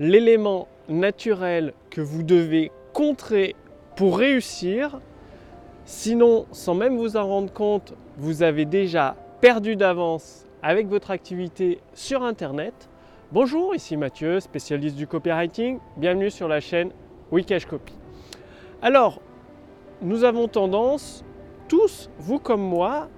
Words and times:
l'élément 0.00 0.68
naturel 0.88 1.72
que 1.90 2.00
vous 2.00 2.22
devez 2.22 2.70
contrer 2.92 3.54
pour 3.96 4.18
réussir. 4.18 5.00
Sinon, 5.84 6.46
sans 6.52 6.74
même 6.74 6.96
vous 6.96 7.16
en 7.16 7.26
rendre 7.26 7.52
compte, 7.52 7.94
vous 8.16 8.42
avez 8.42 8.64
déjà 8.64 9.16
perdu 9.40 9.76
d'avance 9.76 10.46
avec 10.62 10.86
votre 10.86 11.10
activité 11.10 11.80
sur 11.94 12.22
Internet. 12.22 12.88
Bonjour, 13.32 13.74
ici 13.74 13.96
Mathieu, 13.96 14.40
spécialiste 14.40 14.96
du 14.96 15.06
copywriting. 15.06 15.78
Bienvenue 15.96 16.30
sur 16.30 16.48
la 16.48 16.60
chaîne 16.60 16.90
Wikash 17.30 17.66
Copy. 17.66 17.94
Alors, 18.82 19.20
nous 20.02 20.24
avons 20.24 20.48
tendance, 20.48 21.24
tous, 21.68 22.10
vous 22.18 22.38
comme 22.38 22.62
moi, 22.62 23.08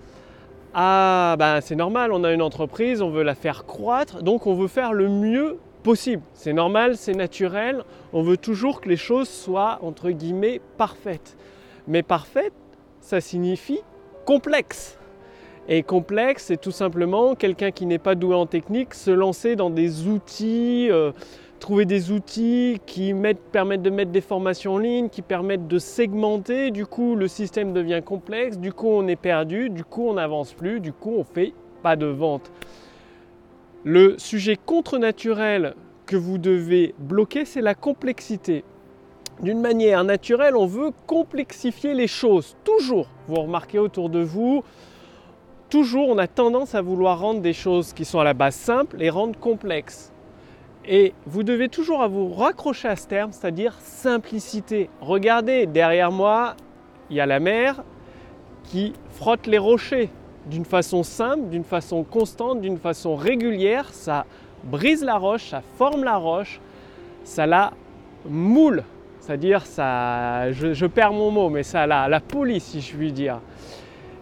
à... 0.73 1.37
Ben, 1.39 1.61
c'est 1.61 1.77
normal, 1.77 2.13
on 2.13 2.25
a 2.25 2.33
une 2.33 2.43
entreprise, 2.43 3.03
on 3.03 3.11
veut 3.11 3.23
la 3.23 3.35
faire 3.35 3.67
croître, 3.67 4.23
donc 4.23 4.47
on 4.47 4.55
veut 4.55 4.69
faire 4.69 4.93
le 4.93 5.09
mieux 5.09 5.59
possible. 5.85 6.23
C'est 6.33 6.53
normal, 6.53 6.97
c'est 6.97 7.15
naturel. 7.15 7.85
On 8.13 8.23
veut 8.23 8.39
toujours 8.39 8.81
que 8.81 8.89
les 8.89 8.97
choses 8.97 9.29
soient, 9.29 9.79
entre 9.83 10.11
guillemets, 10.11 10.61
parfaites. 10.77 11.37
Mais 11.87 12.03
parfaite, 12.03 12.55
ça 13.01 13.21
signifie 13.21 13.81
complexe. 14.25 14.99
Et 15.69 15.83
complexe, 15.83 16.47
c'est 16.47 16.61
tout 16.61 16.71
simplement 16.73 17.35
quelqu'un 17.35 17.71
qui 17.71 17.87
n'est 17.87 17.99
pas 17.99 18.15
doué 18.15 18.35
en 18.35 18.47
technique 18.47 18.95
se 18.95 19.11
lancer 19.11 19.57
dans 19.57 19.71
des 19.71 20.07
outils, 20.09 20.89
euh, 20.91 21.13
trouver 21.61 21.85
des 21.85 22.11
outils 22.11 22.81
qui 22.87 23.15
permettent 23.53 23.83
de 23.83 23.91
mettre 23.91 24.11
des 24.11 24.21
formations 24.21 24.75
en 24.75 24.79
ligne, 24.79 25.09
qui 25.09 25.23
permettent 25.23 25.69
de 25.69 25.79
segmenter. 25.79 26.71
Du 26.71 26.87
coup, 26.87 27.15
le 27.15 27.29
système 27.29 27.73
devient 27.73 28.03
complexe. 28.05 28.59
Du 28.59 28.73
coup, 28.73 28.89
on 28.89 29.07
est 29.07 29.17
perdu. 29.17 29.71
Du 29.71 29.85
coup, 29.85 30.09
on 30.09 30.15
n'avance 30.15 30.55
plus. 30.55 30.81
Du 30.81 30.93
coup, 30.93 31.15
on 31.19 31.25
fait 31.25 31.53
pas 31.83 31.97
de 31.97 32.07
vente. 32.07 32.51
Le 33.87 34.17
sujet 34.17 34.57
contre-naturel 34.57 35.75
que 36.07 36.17
vous 36.17 36.39
devez 36.39 36.95
bloquer, 36.99 37.45
c'est 37.45 37.61
la 37.61 37.75
complexité. 37.75 38.65
D'une 39.43 39.61
manière 39.61 40.05
naturelle, 40.05 40.57
on 40.57 40.65
veut 40.65 40.91
complexifier 41.07 41.93
les 41.93 42.07
choses. 42.07 42.57
Toujours, 42.65 43.09
vous 43.29 43.35
remarquez 43.35 43.79
autour 43.79 44.09
de 44.09 44.21
vous, 44.21 44.65
toujours 45.69 46.09
on 46.09 46.17
a 46.17 46.27
tendance 46.27 46.75
à 46.75 46.81
vouloir 46.81 47.21
rendre 47.21 47.43
des 47.43 47.53
choses 47.53 47.93
qui 47.93 48.07
sont 48.07 48.19
à 48.21 48.25
la 48.25 48.33
base 48.33 48.55
simples 48.55 49.03
et 49.03 49.11
rendre 49.11 49.39
complexes. 49.39 50.15
Et 50.87 51.13
vous 51.27 51.43
devez 51.43 51.69
toujours 51.69 52.09
vous 52.09 52.33
raccrocher 52.33 52.89
à 52.89 52.97
ce 52.97 53.07
terme, 53.07 53.33
c'est-à-dire 53.33 53.75
simplicité. 53.81 54.89
Regardez, 55.03 55.67
derrière 55.67 56.11
moi, 56.11 56.57
il 57.11 57.17
y 57.17 57.21
a 57.21 57.27
la 57.27 57.39
mer 57.39 57.85
qui 58.63 58.95
frotte 59.11 59.47
les 59.47 59.59
rochers 59.59 60.09
d'une 60.47 60.65
façon 60.65 61.03
simple, 61.03 61.49
d'une 61.51 61.65
façon 61.65 62.05
constante, 62.05 62.61
d'une 62.61 62.79
façon 62.79 63.17
régulière, 63.17 63.93
ça 63.93 64.27
brise 64.65 65.05
la 65.05 65.17
roche, 65.17 65.51
ça 65.51 65.63
forme 65.77 66.05
la 66.05 66.17
roche, 66.17 66.61
ça 67.25 67.47
la 67.47 67.73
moule. 68.29 68.85
C'est-à-dire, 69.21 69.65
ça, 69.65 70.53
je, 70.53 70.87
perds 70.87 71.15
mon 71.15 71.31
mot, 71.31 71.49
mais 71.49 71.63
ça 71.63 71.87
la, 71.87 72.09
la 72.09 72.21
polie, 72.21 72.61
si 72.61 72.83
je 72.83 72.95
puis 72.95 73.11
dire. 73.11 73.41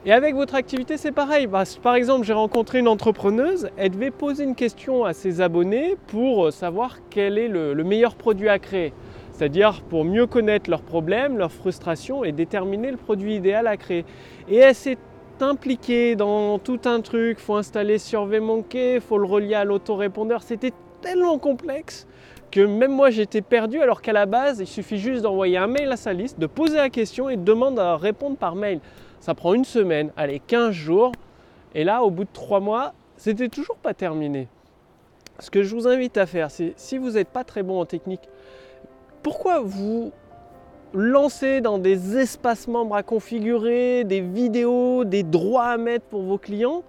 Et 0.05 0.13
avec 0.13 0.35
votre 0.35 0.55
activité, 0.55 0.97
c'est 0.97 1.13
pareil. 1.13 1.47
Bah, 1.47 1.65
par 1.83 1.95
exemple, 1.97 2.25
j'ai 2.25 2.33
rencontré 2.33 2.79
une 2.79 2.89
entrepreneuse, 2.89 3.69
elle 3.77 3.91
devait 3.91 4.11
poser 4.11 4.45
une 4.45 4.55
question 4.55 5.05
à 5.05 5.13
ses 5.13 5.41
abonnés 5.41 5.97
pour 6.09 6.53
savoir 6.53 6.99
quel 7.11 7.39
est 7.39 7.49
le, 7.49 7.75
le 7.75 7.85
meilleur 7.85 8.15
produit 8.15 8.49
à 8.49 8.59
créer. 8.59 8.93
C'est-à-dire 9.33 9.83
pour 9.89 10.05
mieux 10.05 10.27
connaître 10.27 10.71
leurs 10.71 10.83
problèmes, 10.83 11.39
leurs 11.39 11.53
frustrations 11.53 12.23
et 12.23 12.33
déterminer 12.33 12.91
le 12.91 12.97
produit 12.97 13.35
idéal 13.35 13.67
à 13.67 13.77
créer. 13.77 14.05
Et 14.49 14.57
elle 14.57 14.75
s'est 14.75 14.99
impliqué 15.41 16.17
dans 16.17 16.59
tout 16.59 16.81
un 16.85 17.01
truc, 17.01 17.39
faut 17.39 17.55
installer 17.55 17.99
SurveyMonkey, 17.99 19.01
faut 19.01 19.19
le 19.19 19.27
relier 19.27 19.55
à 19.55 19.65
l'autorépondeur, 19.65 20.43
c'était 20.43 20.73
tellement 21.01 21.39
complexe 21.39 22.07
que 22.51 22.61
même 22.61 22.93
moi 22.93 23.11
j'étais 23.11 23.41
perdu 23.41 23.81
alors 23.81 24.03
qu'à 24.03 24.13
la 24.13 24.27
base 24.27 24.61
il 24.61 24.67
suffit 24.67 24.99
juste 24.99 25.23
d'envoyer 25.23 25.57
un 25.57 25.67
mail 25.67 25.91
à 25.91 25.97
sa 25.97 26.13
liste, 26.13 26.39
de 26.39 26.47
poser 26.47 26.77
la 26.77 26.91
question 26.91 27.29
et 27.31 27.37
de 27.37 27.43
demander 27.43 27.81
à 27.81 27.97
répondre 27.97 28.37
par 28.37 28.55
mail. 28.55 28.81
Ça 29.21 29.35
prend 29.35 29.55
une 29.55 29.65
semaine, 29.65 30.13
allez 30.17 30.39
15 30.39 30.73
jours 30.73 31.13
et 31.75 31.85
là 31.85 32.03
au 32.03 32.11
bout 32.11 32.25
de 32.25 32.33
3 32.33 32.61
mois 32.61 32.93
c'était 33.17 33.49
toujours 33.49 33.77
pas 33.77 33.95
terminé. 33.95 34.49
Ce 35.39 35.51
que 35.51 35.63
je 35.63 35.75
vous 35.75 35.89
invite 35.89 36.19
à 36.19 36.27
faire, 36.27 36.51
c'est 36.51 36.75
si 36.77 36.99
vous 36.99 37.13
n'êtes 37.13 37.29
pas 37.29 37.43
très 37.43 37.63
bon 37.63 37.81
en 37.81 37.87
technique, 37.87 38.29
pourquoi 39.23 39.61
vous 39.61 40.13
lancer 40.95 41.61
dans 41.61 41.79
des 41.79 42.19
espaces 42.19 42.69
membres 42.69 42.95
à 42.95 43.03
configurer, 43.03 44.05
des 44.05 44.21
vidéos, 44.21 45.05
des 45.05 45.23
droits 45.23 45.65
à 45.65 45.77
mettre 45.79 46.05
pour 46.07 46.23
vos 46.23 46.39
clients. 46.39 46.83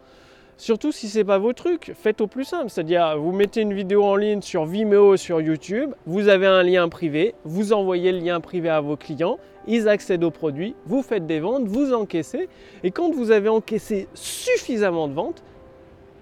Surtout 0.58 0.92
si 0.92 1.10
ce 1.10 1.18
n'est 1.18 1.24
pas 1.24 1.40
vos 1.40 1.54
trucs, 1.54 1.94
faites 1.96 2.22
au 2.22 2.28
plus 2.28 2.44
simple. 2.44 2.70
C'est-à-dire, 2.70 3.18
vous 3.18 3.32
mettez 3.32 3.62
une 3.62 3.74
vidéo 3.74 4.04
en 4.04 4.16
ligne 4.16 4.42
sur 4.42 4.66
Vimeo, 4.66 5.18
sur 5.18 5.42
YouTube, 5.42 5.94
vous 6.06 6.28
avez 6.28 6.46
un 6.46 6.64
lien 6.64 6.88
privé, 6.90 7.34
vous 7.44 7.74
envoyez 7.74 8.12
le 8.12 8.20
lien 8.20 8.40
privé 8.40 8.70
à 8.70 8.80
vos 8.80 8.96
clients, 8.96 9.40
ils 9.68 9.88
accèdent 9.88 10.24
au 10.24 10.32
produit, 10.32 10.76
vous 10.86 11.02
faites 11.02 11.26
des 11.26 11.40
ventes, 11.40 11.66
vous 11.66 11.94
encaissez. 11.94 12.50
Et 12.84 12.92
quand 12.92 13.12
vous 13.12 13.32
avez 13.32 13.50
encaissé 13.50 14.08
suffisamment 14.14 15.08
de 15.08 15.14
ventes, 15.14 15.44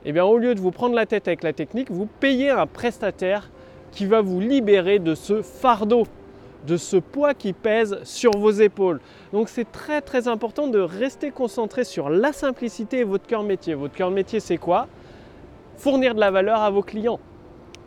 eh 0.06 0.12
bien, 0.12 0.26
au 0.26 0.38
lieu 0.38 0.56
de 0.56 0.60
vous 0.60 0.72
prendre 0.72 0.96
la 0.96 1.06
tête 1.06 1.28
avec 1.28 1.44
la 1.44 1.54
technique, 1.54 1.92
vous 1.92 2.08
payez 2.20 2.50
un 2.50 2.66
prestataire 2.68 3.52
qui 3.92 4.06
va 4.06 4.22
vous 4.22 4.40
libérer 4.40 5.00
de 5.00 5.14
ce 5.14 5.42
fardeau 5.42 6.06
de 6.66 6.78
ce 6.78 6.98
poids 6.98 7.34
qui 7.34 7.54
pèse 7.54 8.00
sur 8.04 8.32
vos 8.38 8.52
épaules. 8.52 9.00
Donc 9.34 9.50
c'est 9.50 9.72
très 9.72 10.02
très 10.02 10.28
important 10.28 10.68
de 10.68 10.80
rester 10.80 11.32
concentré 11.32 11.84
sur 11.84 12.10
la 12.10 12.34
simplicité 12.34 13.00
et 13.00 13.04
votre 13.04 13.26
cœur 13.26 13.44
métier. 13.44 13.74
Votre 13.74 13.96
cœur 13.96 14.12
métier 14.12 14.40
c'est 14.40 14.58
quoi? 14.58 14.88
Fournir 15.78 16.16
de 16.16 16.20
la 16.20 16.32
valeur 16.32 16.62
à 16.62 16.70
vos 16.70 16.84
clients. 16.84 17.20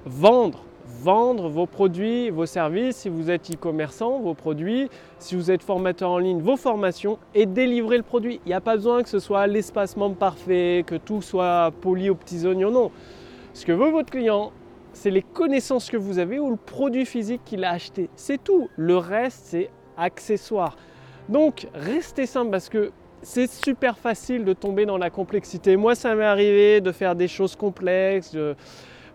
Vendre. 0.05 0.65
Vendre 0.87 1.49
vos 1.49 1.67
produits, 1.67 2.29
vos 2.29 2.45
services, 2.45 2.97
si 2.97 3.09
vous 3.09 3.31
êtes 3.31 3.51
e-commerçant, 3.51 4.21
vos 4.21 4.35
produits, 4.35 4.91
si 5.19 5.35
vous 5.35 5.51
êtes 5.51 5.63
formateur 5.63 6.11
en 6.11 6.19
ligne, 6.19 6.41
vos 6.41 6.57
formations 6.57 7.19
et 7.35 7.47
délivrer 7.47 7.97
le 7.97 8.03
produit. 8.03 8.41
Il 8.45 8.49
n'y 8.49 8.55
a 8.55 8.61
pas 8.61 8.77
besoin 8.77 9.03
que 9.03 9.09
ce 9.09 9.19
soit 9.19 9.47
l'espacement 9.47 10.11
parfait, 10.11 10.85
que 10.87 10.95
tout 10.95 11.23
soit 11.23 11.73
poli 11.81 12.11
aux 12.11 12.15
petits 12.15 12.47
oignons, 12.47 12.71
non. 12.71 12.91
Ce 13.55 13.65
que 13.65 13.73
veut 13.73 13.91
votre 13.91 14.11
client, 14.11 14.53
c'est 14.95 15.11
les 15.11 15.23
connaissances 15.23 15.91
que 15.91 15.97
vous 15.97 16.19
avez 16.19 16.39
ou 16.39 16.51
le 16.51 16.57
produit 16.57 17.05
physique 17.05 17.43
qu'il 17.45 17.65
a 17.65 17.71
acheté. 17.71 18.09
C'est 18.17 18.43
tout. 18.43 18.69
Le 18.77 18.97
reste, 18.97 19.41
c'est 19.45 19.71
accessoire. 19.97 20.77
Donc, 21.29 21.67
restez 21.75 22.27
simple 22.27 22.51
parce 22.51 22.69
que 22.69 22.93
c'est 23.23 23.51
super 23.51 23.99
facile 23.99 24.45
de 24.45 24.53
tomber 24.53 24.87
dans 24.87 24.99
la 24.99 25.11
complexité. 25.11 25.77
Moi, 25.77 25.95
ça 25.95 26.15
m'est 26.15 26.25
arrivé 26.25 26.81
de 26.81 26.93
faire 26.93 27.15
des 27.15 27.29
choses 27.29 27.57
complexes, 27.57 28.33
de, 28.33 28.55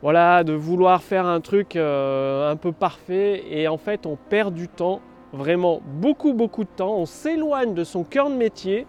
voilà, 0.02 0.44
de 0.44 0.54
vouloir 0.54 1.02
faire 1.02 1.26
un 1.26 1.42
truc 1.42 1.76
euh, 1.76 2.52
un 2.52 2.56
peu 2.56 2.72
parfait. 2.72 3.44
Et 3.50 3.68
en 3.68 3.78
fait, 3.78 4.06
on 4.06 4.16
perd 4.16 4.54
du 4.54 4.68
temps, 4.68 5.02
vraiment 5.32 5.82
beaucoup, 5.86 6.34
beaucoup 6.34 6.64
de 6.64 6.70
temps. 6.76 6.96
On 6.98 7.06
s'éloigne 7.06 7.74
de 7.74 7.84
son 7.84 8.04
cœur 8.04 8.30
de 8.30 8.36
métier 8.36 8.86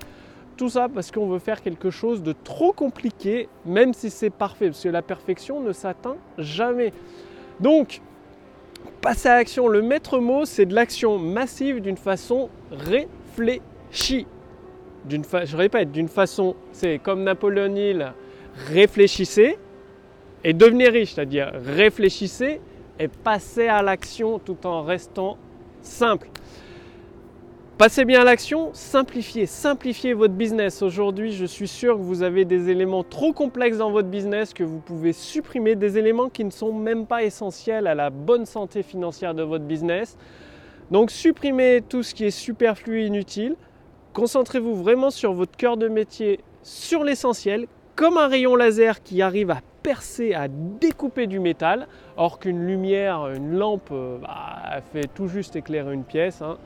tout 0.61 0.69
ça 0.69 0.91
parce 0.93 1.11
qu'on 1.11 1.27
veut 1.27 1.39
faire 1.39 1.63
quelque 1.63 1.89
chose 1.89 2.23
de 2.23 2.35
trop 2.35 2.75
compliqué, 2.75 3.49
même 3.65 3.95
si 3.95 4.11
c'est 4.11 4.29
parfait, 4.29 4.67
parce 4.67 4.83
que 4.83 4.91
la 4.91 5.01
perfection 5.01 5.59
ne 5.59 5.73
s'atteint 5.73 6.19
jamais. 6.37 6.93
Donc, 7.61 8.03
passer 9.01 9.31
à 9.31 9.37
l'action, 9.37 9.69
le 9.69 9.81
maître 9.81 10.19
mot, 10.19 10.45
c'est 10.45 10.67
de 10.67 10.75
l'action 10.75 11.19
massive 11.19 11.81
d'une 11.81 11.97
façon 11.97 12.51
réfléchie. 12.71 14.27
D'une 15.07 15.25
je 15.25 15.57
répète, 15.57 15.93
d'une 15.93 16.09
façon, 16.09 16.55
c'est 16.73 16.99
comme 16.99 17.23
Napoléon 17.23 17.75
Hill, 17.75 18.13
réfléchissez 18.67 19.57
et 20.45 20.53
devenez 20.53 20.91
riche, 20.91 21.15
c'est-à-dire 21.15 21.53
réfléchissez 21.55 22.61
et 22.99 23.09
passez 23.09 23.67
à 23.67 23.81
l'action 23.81 24.39
tout 24.39 24.67
en 24.67 24.83
restant 24.83 25.39
simple. 25.81 26.29
Passez 27.81 28.05
bien 28.05 28.21
à 28.21 28.25
l'action, 28.25 28.69
simplifiez, 28.75 29.47
simplifiez 29.47 30.13
votre 30.13 30.35
business. 30.35 30.83
Aujourd'hui, 30.83 31.33
je 31.33 31.47
suis 31.47 31.67
sûr 31.67 31.97
que 31.97 32.03
vous 32.03 32.23
avez 32.23 32.45
des 32.45 32.69
éléments 32.69 33.05
trop 33.05 33.33
complexes 33.33 33.79
dans 33.79 33.91
votre 33.91 34.09
business 34.09 34.53
que 34.53 34.63
vous 34.63 34.81
pouvez 34.81 35.15
supprimer, 35.15 35.77
des 35.77 35.97
éléments 35.97 36.29
qui 36.29 36.45
ne 36.45 36.51
sont 36.51 36.75
même 36.75 37.07
pas 37.07 37.23
essentiels 37.23 37.87
à 37.87 37.95
la 37.95 38.11
bonne 38.11 38.45
santé 38.45 38.83
financière 38.83 39.35
de 39.35 39.43
votre 39.43 39.65
business. 39.65 40.19
Donc 40.91 41.11
supprimez 41.11 41.81
tout 41.81 42.03
ce 42.03 42.15
qui 42.15 42.27
est 42.27 42.31
superflu 42.31 43.01
et 43.01 43.07
inutile. 43.07 43.57
Concentrez-vous 44.13 44.75
vraiment 44.75 45.09
sur 45.09 45.33
votre 45.33 45.57
cœur 45.57 45.79
de 45.79 45.89
métier, 45.89 46.41
sur 46.63 47.03
l'essentiel, 47.03 47.67
comme 47.97 48.19
un 48.19 48.29
rayon 48.29 48.57
laser 48.57 49.03
qui 49.03 49.23
arrive 49.23 49.51
à 49.51 49.63
percer, 49.83 50.35
à 50.35 50.49
découper 50.49 51.27
du 51.27 51.41
métal, 51.41 51.89
or 52.19 52.41
qu'une 52.41 52.67
lumière, 52.67 53.29
une 53.35 53.57
lampe, 53.57 53.89
euh, 53.91 54.19
bah, 54.19 54.83
fait 54.93 55.09
tout 55.15 55.29
juste 55.29 55.57
éclairer 55.57 55.95
une 55.95 56.05
pièce. 56.05 56.43
Hein. 56.43 56.59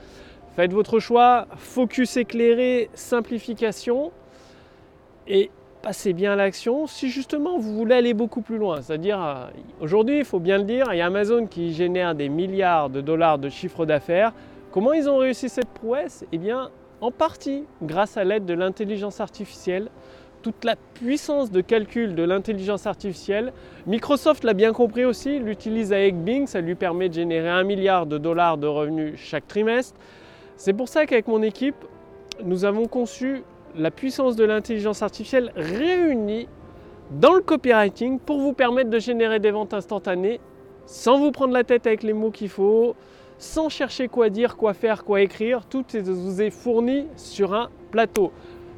Faites 0.57 0.73
votre 0.73 1.01
choix, 1.01 1.49
focus 1.57 2.17
éclairé, 2.17 2.89
simplification 2.95 4.13
et 5.27 5.51
passez 5.83 6.13
bien 6.13 6.35
à 6.35 6.37
l'action 6.37 6.87
si 6.87 7.11
justement 7.11 7.59
vous 7.59 7.75
voulez 7.77 7.97
aller 7.97 8.15
beaucoup 8.15 8.41
plus 8.41 8.57
loin. 8.57 8.81
C'est-à-dire, 8.81 9.21
euh, 9.21 9.47
aujourd'hui, 9.81 10.19
il 10.19 10.25
faut 10.25 10.39
bien 10.39 10.59
le 10.59 10.65
dire, 10.65 10.87
il 10.93 10.99
y 10.99 11.01
a 11.01 11.07
Amazon 11.07 11.47
qui 11.47 11.75
génère 11.75 12.15
des 12.15 12.29
milliards 12.29 12.89
de 12.89 13.01
dollars 13.01 13.41
de 13.41 13.49
chiffre 13.49 13.85
d'affaires. 13.85 14.33
Comment 14.71 14.93
ils 14.93 15.09
ont 15.09 15.17
réussi 15.17 15.49
cette 15.49 15.69
prouesse? 15.69 16.25
Eh 16.31 16.39
bien, 16.39 16.71
en 17.01 17.11
partie 17.11 17.65
grâce 17.83 18.17
à 18.17 18.23
l'aide 18.23 18.47
de 18.47 18.55
l'intelligence 18.55 19.21
artificielle. 19.21 19.91
toute 20.45 20.65
la 20.65 20.77
puissance 20.77 21.51
de 21.51 21.63
calcul 21.63 22.15
de 22.15 22.23
l'intelligence 22.23 22.87
artificielle. 22.87 23.55
Microsoft 23.87 24.45
l'a 24.45 24.53
bien 24.53 24.75
compris 24.75 25.07
aussi, 25.07 25.39
l'utilise 25.39 25.91
avec 25.91 26.23
Bing, 26.23 26.47
ça 26.47 26.61
lui 26.61 26.75
permet 26.75 27.09
de 27.09 27.15
générer 27.15 27.49
un 27.49 27.65
milliard 27.65 28.05
de 28.05 28.19
dollars 28.19 28.59
de 28.59 28.67
revenus 28.67 29.15
chaque 29.17 29.49
trimestre. 29.49 29.99
C'est 30.57 30.73
pour 30.73 30.89
ça 30.89 31.07
qu'avec 31.07 31.29
mon 31.29 31.43
équipe, 31.43 31.77
nous 32.43 32.65
avons 32.65 32.87
conçu 32.87 33.43
la 33.77 33.91
puissance 33.91 34.37
de 34.37 34.45
l'intelligence 34.45 35.03
artificielle 35.03 35.53
réunie 35.57 36.49
dans 37.11 37.35
le 37.35 37.41
copywriting 37.41 38.19
pour 38.19 38.41
vous 38.41 38.53
permettre 38.53 38.91
de 38.91 38.99
générer 38.99 39.41
des 39.41 39.51
ventes 39.51 39.75
instantanées 39.75 40.41
sans 40.87 41.19
vous 41.19 41.33
prendre 41.33 41.53
la 41.53 41.65
tête 41.65 41.87
avec 41.87 42.03
les 42.03 42.13
mots 42.13 42.31
qu'il 42.31 42.49
faut, 42.49 42.95
sans 43.39 43.69
chercher 43.69 44.09
quoi 44.09 44.31
dire, 44.31 44.57
quoi 44.57 44.75
faire, 44.75 45.05
quoi 45.05 45.23
écrire. 45.23 45.65
Tout 45.67 45.85
vous 45.93 46.41
est 46.41 46.51
fourni 46.51 47.07
sur 47.17 47.55
un 47.55 47.69
plateau. 47.91 48.33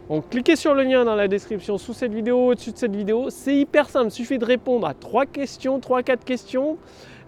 Donc 0.09 0.31
cliquez 0.31 0.55
sur 0.55 0.75
le 0.75 0.85
lien 0.85 1.05
dans 1.05 1.17
la 1.17 1.27
description 1.27 1.79
sous 1.79 1.93
cette 1.93 2.13
vidéo, 2.13 2.47
au-dessus 2.47 2.73
de 2.73 2.79
cette 2.79 2.95
vidéo. 2.95 3.29
C'est 3.29 3.57
hyper 3.57 3.89
simple, 3.89 4.09
il 4.09 4.13
suffit 4.13 4.39
de 4.39 4.45
répondre 4.45 4.87
à 4.87 4.95
trois 4.95 5.27
questions, 5.27 5.81
trois, 5.81 6.03
quatre 6.03 6.25
questions. 6.25 6.79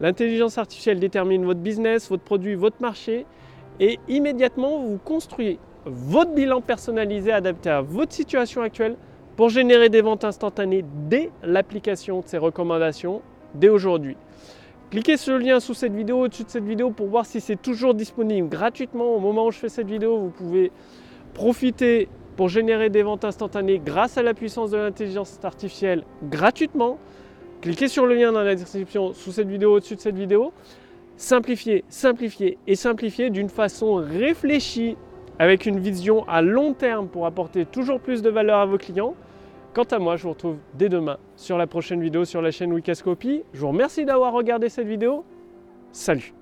L'intelligence 0.01 0.59
artificielle 0.59 1.01
détermine 1.01 1.45
votre 1.45 1.61
business, 1.61 2.09
votre 2.09 2.23
produit, 2.23 2.55
votre 2.55 2.81
marché. 2.81 3.27
Et 3.81 3.99
immédiatement, 4.09 4.79
vous 4.79 4.99
construisez 4.99 5.59
votre 5.85 6.35
bilan 6.35 6.61
personnalisé 6.61 7.33
adapté 7.33 7.71
à 7.71 7.81
votre 7.81 8.13
situation 8.13 8.63
actuelle 8.63 8.97
pour 9.37 9.49
générer 9.51 9.89
des 9.89 10.01
ventes 10.01 10.25
instantanées 10.25 10.85
dès 11.09 11.31
l'application 11.43 12.21
de 12.21 12.27
ces 12.27 12.39
recommandations 12.39 13.23
dès 13.55 13.69
aujourd'hui. 13.69 14.17
Cliquez 14.91 15.17
sur 15.17 15.35
le 15.35 15.45
lien 15.45 15.61
sous 15.61 15.75
cette 15.75 15.93
vidéo, 15.93 16.23
au-dessus 16.23 16.45
de 16.45 16.49
cette 16.49 16.65
vidéo 16.65 16.91
pour 16.91 17.07
voir 17.09 17.27
si 17.27 17.41
c'est 17.41 17.61
toujours 17.61 17.95
disponible 17.95 18.49
gratuitement. 18.49 19.15
Au 19.15 19.21
moment 19.21 19.47
où 19.47 19.51
je 19.51 19.59
fais 19.59 19.69
cette 19.69 19.87
vidéo, 19.87 20.19
vous 20.19 20.31
pouvez 20.31 20.73
profiter 21.35 22.09
pour 22.37 22.49
générer 22.49 22.89
des 22.89 23.03
ventes 23.03 23.25
instantanées 23.25 23.81
grâce 23.85 24.17
à 24.17 24.23
la 24.23 24.33
puissance 24.33 24.71
de 24.71 24.79
l'intelligence 24.79 25.39
artificielle 25.43 26.05
gratuitement. 26.23 26.99
Cliquez 27.61 27.89
sur 27.89 28.07
le 28.07 28.15
lien 28.15 28.33
dans 28.33 28.43
la 28.43 28.55
description 28.55 29.13
sous 29.13 29.33
cette 29.33 29.49
vidéo, 29.49 29.75
au-dessus 29.75 29.97
de 29.97 30.01
cette 30.01 30.17
vidéo. 30.17 30.53
Simplifier, 31.19 31.85
simplifier 31.89 32.59
et 32.69 32.77
simplifier 32.77 33.31
d'une 33.31 33.49
façon 33.49 33.97
réfléchie 33.97 34.97
avec 35.41 35.67
une 35.67 35.81
vision 35.81 36.25
à 36.29 36.43
long 36.43 36.75
terme 36.75 37.09
pour 37.09 37.27
apporter 37.27 37.67
toujours 37.67 37.99
plus 37.99 38.23
de 38.23 38.31
valeur 38.31 38.61
à 38.61 38.67
vos 38.67 38.79
clients. 38.79 39.15
Quant 39.75 39.83
à 39.83 39.99
moi, 39.99 40.15
je 40.15 40.23
vous 40.23 40.31
retrouve 40.31 40.59
dès 40.75 40.89
demain 40.89 41.19
sur 41.35 41.59
la 41.59 41.67
prochaine 41.67 42.01
vidéo 42.01 42.25
sur 42.25 42.41
la 42.41 42.53
chaîne 42.53 42.73
Wikascopy. 42.73 43.43
Je 43.53 43.61
vous 43.61 43.69
remercie 43.69 44.05
d'avoir 44.05 44.33
regardé 44.33 44.69
cette 44.69 44.87
vidéo. 44.87 45.25
Salut 45.91 46.38